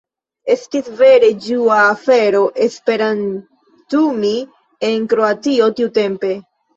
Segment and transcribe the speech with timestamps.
[0.51, 4.31] Estis vere ĝua afero esperantumi
[4.89, 6.33] en Kroatio tiutempe.